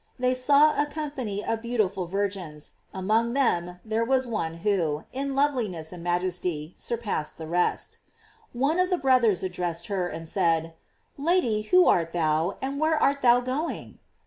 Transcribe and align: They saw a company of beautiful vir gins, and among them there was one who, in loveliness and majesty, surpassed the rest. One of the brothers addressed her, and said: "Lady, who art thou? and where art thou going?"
They 0.17 0.33
saw 0.33 0.81
a 0.81 0.87
company 0.87 1.45
of 1.45 1.61
beautiful 1.61 2.07
vir 2.07 2.27
gins, 2.29 2.71
and 2.91 3.01
among 3.03 3.33
them 3.33 3.79
there 3.85 4.03
was 4.03 4.25
one 4.25 4.55
who, 4.65 5.03
in 5.13 5.35
loveliness 5.35 5.93
and 5.93 6.03
majesty, 6.03 6.73
surpassed 6.75 7.37
the 7.37 7.45
rest. 7.45 7.99
One 8.51 8.79
of 8.79 8.89
the 8.89 8.97
brothers 8.97 9.43
addressed 9.43 9.85
her, 9.93 10.07
and 10.07 10.27
said: 10.27 10.73
"Lady, 11.19 11.61
who 11.69 11.85
art 11.87 12.13
thou? 12.13 12.57
and 12.63 12.79
where 12.79 12.97
art 12.97 13.21
thou 13.21 13.41
going?" 13.41 13.99